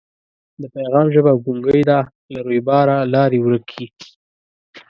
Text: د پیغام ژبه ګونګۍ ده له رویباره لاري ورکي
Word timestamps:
د 0.61 0.63
پیغام 0.75 1.07
ژبه 1.13 1.31
ګونګۍ 1.43 1.81
ده 1.89 1.99
له 2.33 2.39
رویباره 2.45 2.97
لاري 3.13 3.39
ورکي 3.41 3.85